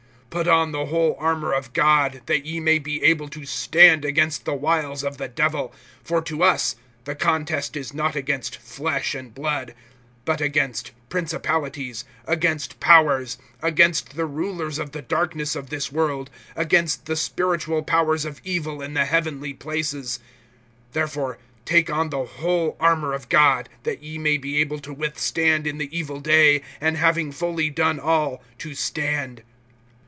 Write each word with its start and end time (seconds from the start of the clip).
(11)Put 0.31 0.47
on 0.49 0.71
the 0.71 0.85
whole 0.85 1.17
armor 1.19 1.51
of 1.51 1.73
God, 1.73 2.21
that 2.27 2.45
ye 2.45 2.61
may 2.61 2.79
be 2.79 3.03
able 3.03 3.27
to 3.27 3.45
stand 3.45 4.05
against 4.05 4.45
the 4.45 4.53
wiles 4.53 5.03
of 5.03 5.17
the 5.17 5.27
Devil. 5.27 5.73
(12)For 6.05 6.23
to 6.23 6.43
us, 6.43 6.77
the 7.03 7.15
contest 7.15 7.75
is 7.75 7.93
not 7.93 8.15
against 8.15 8.55
flesh 8.55 9.13
and 9.13 9.35
blood, 9.35 9.75
but 10.23 10.39
against 10.39 10.91
principalities, 11.09 12.05
against 12.25 12.79
powers, 12.79 13.39
against 13.61 14.15
the 14.15 14.25
rulers 14.25 14.79
of 14.79 14.93
the 14.93 15.01
darkness 15.01 15.53
of 15.53 15.69
this 15.69 15.91
world, 15.91 16.29
against 16.55 17.07
the 17.07 17.17
spiritual 17.17 17.83
powers 17.83 18.23
of 18.23 18.39
evil 18.45 18.81
in 18.81 18.93
the 18.93 19.03
heavenly 19.03 19.53
places[6:12]. 19.53 20.19
(13)Therefore 20.93 21.37
take 21.65 21.89
on 21.89 22.09
the 22.09 22.23
whole 22.23 22.77
armor 22.79 23.11
of 23.11 23.27
God, 23.27 23.67
that 23.83 24.01
ye 24.01 24.17
may 24.17 24.37
be 24.37 24.61
able 24.61 24.79
to 24.79 24.93
withstand 24.93 25.67
in 25.67 25.77
the 25.77 25.89
evil 25.93 26.21
day, 26.21 26.61
and 26.79 26.95
having 26.95 27.33
fully 27.33 27.69
done 27.69 27.99
all, 27.99 28.41
to 28.59 28.73
stand. 28.73 29.43